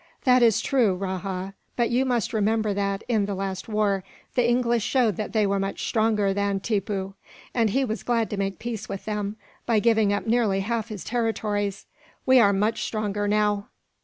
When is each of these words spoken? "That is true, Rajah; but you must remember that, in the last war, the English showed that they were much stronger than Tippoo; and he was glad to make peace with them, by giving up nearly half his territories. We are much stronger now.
"That 0.23 0.41
is 0.41 0.61
true, 0.61 0.95
Rajah; 0.95 1.53
but 1.75 1.91
you 1.91 2.05
must 2.05 2.33
remember 2.33 2.73
that, 2.73 3.03
in 3.07 3.27
the 3.27 3.35
last 3.35 3.69
war, 3.69 4.03
the 4.33 4.49
English 4.49 4.81
showed 4.83 5.15
that 5.17 5.31
they 5.31 5.45
were 5.45 5.59
much 5.59 5.85
stronger 5.87 6.33
than 6.33 6.59
Tippoo; 6.59 7.13
and 7.53 7.69
he 7.69 7.85
was 7.85 8.01
glad 8.01 8.27
to 8.31 8.37
make 8.37 8.57
peace 8.57 8.89
with 8.89 9.05
them, 9.05 9.35
by 9.67 9.77
giving 9.77 10.11
up 10.11 10.25
nearly 10.25 10.61
half 10.61 10.87
his 10.87 11.03
territories. 11.03 11.85
We 12.25 12.39
are 12.39 12.51
much 12.51 12.81
stronger 12.81 13.27
now. 13.27 13.67